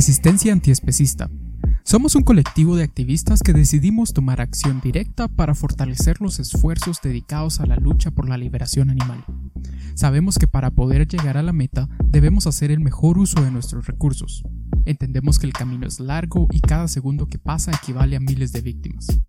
Resistencia 0.00 0.54
antiespecista. 0.54 1.28
Somos 1.84 2.14
un 2.14 2.22
colectivo 2.22 2.74
de 2.74 2.84
activistas 2.84 3.42
que 3.42 3.52
decidimos 3.52 4.14
tomar 4.14 4.40
acción 4.40 4.80
directa 4.80 5.28
para 5.28 5.54
fortalecer 5.54 6.22
los 6.22 6.40
esfuerzos 6.40 7.02
dedicados 7.02 7.60
a 7.60 7.66
la 7.66 7.76
lucha 7.76 8.10
por 8.10 8.26
la 8.26 8.38
liberación 8.38 8.88
animal. 8.88 9.22
Sabemos 9.94 10.38
que 10.38 10.46
para 10.46 10.70
poder 10.70 11.06
llegar 11.06 11.36
a 11.36 11.42
la 11.42 11.52
meta 11.52 11.86
debemos 12.02 12.46
hacer 12.46 12.70
el 12.70 12.80
mejor 12.80 13.18
uso 13.18 13.42
de 13.42 13.50
nuestros 13.50 13.88
recursos. 13.88 14.42
Entendemos 14.86 15.38
que 15.38 15.44
el 15.44 15.52
camino 15.52 15.86
es 15.86 16.00
largo 16.00 16.46
y 16.50 16.60
cada 16.60 16.88
segundo 16.88 17.26
que 17.26 17.38
pasa 17.38 17.70
equivale 17.70 18.16
a 18.16 18.20
miles 18.20 18.52
de 18.52 18.62
víctimas. 18.62 19.20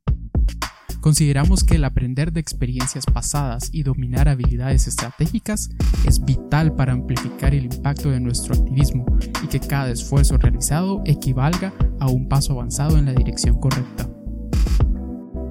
Consideramos 1.02 1.63
que 1.63 1.75
el 1.75 1.83
aprender 1.83 2.31
de 2.31 2.39
experiencias 2.39 3.05
pasadas 3.07 3.70
y 3.73 3.81
dominar 3.81 4.29
habilidades 4.29 4.88
estratégicas 4.88 5.71
es 6.05 6.23
vital 6.23 6.75
para 6.75 6.93
amplificar 6.93 7.55
el 7.55 7.65
impacto 7.65 8.11
de 8.11 8.19
nuestro 8.19 8.54
activismo 8.54 9.05
y 9.43 9.47
que 9.47 9.60
cada 9.60 9.89
esfuerzo 9.89 10.37
realizado 10.37 11.01
equivalga 11.05 11.74
a 12.00 12.07
un 12.07 12.29
paso 12.29 12.54
avanzado 12.54 13.00
en 13.00 13.05
la 13.05 13.14
dirección 13.14 13.60
correcta. 13.60 14.07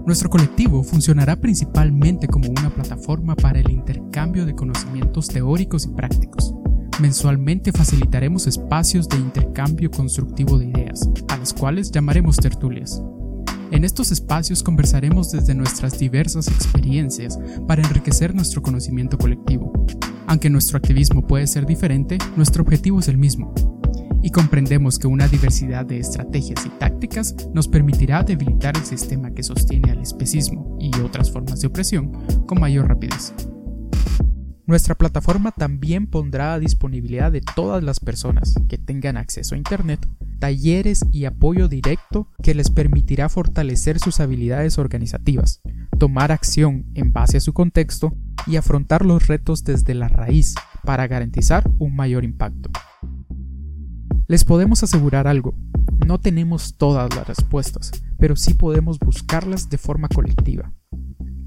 Nuestro 0.06 0.30
colectivo 0.30 0.84
funcionará 0.84 1.34
principalmente 1.34 2.28
como 2.28 2.48
una 2.48 2.70
plataforma 2.70 3.34
para 3.34 3.58
el 3.58 3.70
intercambio 3.70 4.46
de 4.46 4.54
conocimientos 4.54 5.26
teóricos 5.26 5.84
y 5.84 5.88
prácticos. 5.88 6.54
Mensualmente 7.00 7.72
facilitaremos 7.72 8.46
espacios 8.46 9.08
de 9.08 9.16
intercambio 9.16 9.90
constructivo 9.90 10.58
de 10.58 10.66
ideas, 10.66 11.10
a 11.28 11.36
las 11.36 11.52
cuales 11.52 11.90
llamaremos 11.90 12.36
tertulias. 12.36 13.02
En 13.70 13.84
estos 13.84 14.10
espacios 14.10 14.64
conversaremos 14.64 15.30
desde 15.30 15.54
nuestras 15.54 15.96
diversas 15.96 16.48
experiencias 16.48 17.38
para 17.68 17.82
enriquecer 17.82 18.34
nuestro 18.34 18.62
conocimiento 18.62 19.16
colectivo. 19.16 19.72
Aunque 20.26 20.50
nuestro 20.50 20.76
activismo 20.76 21.24
puede 21.24 21.46
ser 21.46 21.66
diferente, 21.66 22.18
nuestro 22.36 22.64
objetivo 22.64 22.98
es 22.98 23.06
el 23.06 23.16
mismo. 23.16 23.54
Y 24.22 24.30
comprendemos 24.30 24.98
que 24.98 25.06
una 25.06 25.28
diversidad 25.28 25.86
de 25.86 26.00
estrategias 26.00 26.66
y 26.66 26.70
tácticas 26.70 27.36
nos 27.54 27.68
permitirá 27.68 28.24
debilitar 28.24 28.76
el 28.76 28.84
sistema 28.84 29.30
que 29.30 29.44
sostiene 29.44 29.92
al 29.92 30.02
especismo 30.02 30.76
y 30.80 30.90
otras 31.00 31.30
formas 31.30 31.60
de 31.60 31.68
opresión 31.68 32.10
con 32.46 32.60
mayor 32.60 32.88
rapidez. 32.88 33.32
Nuestra 34.66 34.96
plataforma 34.96 35.52
también 35.52 36.08
pondrá 36.08 36.54
a 36.54 36.58
disponibilidad 36.58 37.30
de 37.30 37.40
todas 37.40 37.84
las 37.84 38.00
personas 38.00 38.54
que 38.68 38.78
tengan 38.78 39.16
acceso 39.16 39.54
a 39.54 39.58
Internet 39.58 40.06
talleres 40.40 41.04
y 41.12 41.26
apoyo 41.26 41.68
directo 41.68 42.28
que 42.42 42.54
les 42.54 42.70
permitirá 42.70 43.28
fortalecer 43.28 44.00
sus 44.00 44.18
habilidades 44.18 44.78
organizativas, 44.78 45.60
tomar 45.98 46.32
acción 46.32 46.86
en 46.94 47.12
base 47.12 47.36
a 47.36 47.40
su 47.40 47.52
contexto 47.52 48.16
y 48.46 48.56
afrontar 48.56 49.04
los 49.04 49.28
retos 49.28 49.62
desde 49.62 49.94
la 49.94 50.08
raíz 50.08 50.54
para 50.82 51.06
garantizar 51.06 51.70
un 51.78 51.94
mayor 51.94 52.24
impacto. 52.24 52.70
Les 54.26 54.44
podemos 54.44 54.82
asegurar 54.82 55.28
algo, 55.28 55.54
no 56.06 56.18
tenemos 56.18 56.76
todas 56.76 57.14
las 57.14 57.28
respuestas, 57.28 57.92
pero 58.18 58.34
sí 58.34 58.54
podemos 58.54 58.98
buscarlas 58.98 59.68
de 59.68 59.78
forma 59.78 60.08
colectiva. 60.08 60.72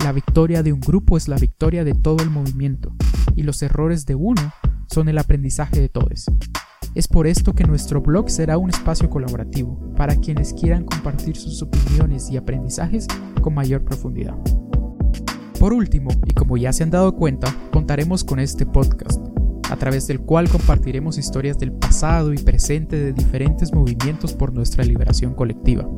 La 0.04 0.12
victoria 0.12 0.64
de 0.64 0.72
un 0.72 0.82
grupo 0.82 1.18
es 1.18 1.28
la 1.28 1.38
victoria 1.38 1.84
de 1.84 1.94
todo 1.94 2.22
el 2.22 2.30
movimiento, 2.30 2.94
y 3.36 3.44
los 3.44 3.62
errores 3.64 4.06
de 4.06 4.16
uno 4.16 4.54
son 4.88 5.10
el 5.10 5.18
aprendizaje 5.18 5.80
de 5.80 5.90
todos. 5.90 6.26
Es 6.96 7.08
por 7.08 7.26
esto 7.26 7.54
que 7.54 7.64
nuestro 7.64 8.02
blog 8.02 8.30
será 8.30 8.60
un 8.60 8.70
espacio 8.70 9.10
colaborativo 9.10 9.80
para 9.96 10.16
quienes 10.16 10.54
quieran 10.54 10.86
compartir 10.86 11.36
sus 11.36 11.64
opiniones 11.64 12.30
y 12.30 12.38
aprendizajes 12.38 13.08
con 13.42 13.56
mayor 13.56 13.84
profundidad. 13.84 14.36
Por 15.60 15.74
último, 15.74 16.12
y 16.28 16.34
como 16.34 16.56
ya 16.56 16.72
se 16.72 16.84
han 16.84 16.92
dado 16.92 17.16
cuenta, 17.16 17.56
contaremos 17.72 18.24
con 18.24 18.40
este 18.40 18.68
podcast, 18.68 19.20
a 19.72 19.76
través 19.76 20.06
del 20.06 20.20
cual 20.20 20.48
compartiremos 20.48 21.18
historias 21.18 21.58
del 21.58 21.72
pasado 21.72 22.32
y 22.32 22.38
presente 22.38 23.00
de 23.00 23.12
diferentes 23.14 23.74
movimientos 23.74 24.34
por 24.34 24.54
nuestra 24.54 24.84
liberación 24.84 25.34
colectiva. 25.34 25.90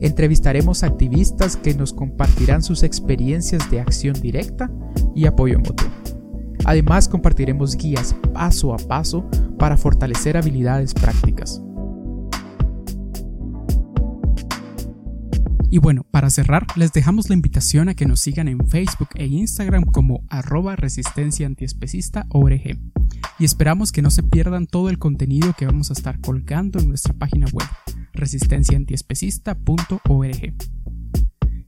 Entrevistaremos 0.00 0.84
activistas 0.84 1.56
que 1.56 1.74
nos 1.74 1.92
compartirán 1.92 2.62
sus 2.62 2.84
experiencias 2.84 3.68
de 3.68 3.80
acción 3.80 4.14
directa 4.20 4.70
y 5.16 5.26
apoyo 5.26 5.58
mutuo. 5.58 5.88
Además, 6.68 7.08
compartiremos 7.08 7.76
guías 7.78 8.14
paso 8.34 8.74
a 8.74 8.76
paso 8.76 9.26
para 9.58 9.78
fortalecer 9.78 10.36
habilidades 10.36 10.92
prácticas. 10.92 11.62
Y 15.70 15.78
bueno, 15.78 16.04
para 16.10 16.28
cerrar, 16.28 16.66
les 16.76 16.92
dejamos 16.92 17.30
la 17.30 17.36
invitación 17.36 17.88
a 17.88 17.94
que 17.94 18.04
nos 18.04 18.20
sigan 18.20 18.48
en 18.48 18.68
Facebook 18.68 19.08
e 19.14 19.24
Instagram 19.24 19.84
como 19.84 20.26
arroba 20.28 20.76
resistencia 20.76 21.46
antiespecista 21.46 22.26
ORG. 22.28 22.78
Y 23.38 23.46
esperamos 23.46 23.90
que 23.90 24.02
no 24.02 24.10
se 24.10 24.22
pierdan 24.22 24.66
todo 24.66 24.90
el 24.90 24.98
contenido 24.98 25.54
que 25.56 25.64
vamos 25.64 25.88
a 25.88 25.94
estar 25.94 26.20
colgando 26.20 26.80
en 26.80 26.88
nuestra 26.88 27.14
página 27.14 27.46
web, 27.50 27.66
resistenciaantiespecista.org. 28.12 30.54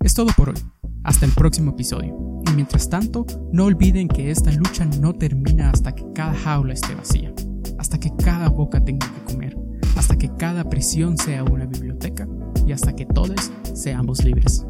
Es 0.01 0.13
todo 0.13 0.29
por 0.37 0.51
hoy. 0.51 0.59
Hasta 1.05 1.25
el 1.25 1.33
próximo 1.33 1.71
episodio. 1.71 2.40
Mientras 2.61 2.91
tanto, 2.91 3.25
no 3.53 3.65
olviden 3.65 4.07
que 4.07 4.31
esta 4.31 4.53
lucha 4.53 4.85
no 4.85 5.15
termina 5.15 5.71
hasta 5.71 5.95
que 5.95 6.05
cada 6.13 6.35
jaula 6.35 6.75
esté 6.75 6.95
vacía, 6.95 7.33
hasta 7.79 7.99
que 7.99 8.11
cada 8.23 8.51
boca 8.51 8.85
tenga 8.85 9.11
que 9.11 9.33
comer, 9.33 9.57
hasta 9.97 10.19
que 10.19 10.29
cada 10.37 10.65
prisión 10.65 11.17
sea 11.17 11.43
una 11.43 11.65
biblioteca 11.65 12.29
y 12.67 12.73
hasta 12.73 12.95
que 12.95 13.07
todos 13.07 13.51
seamos 13.73 14.23
libres. 14.25 14.67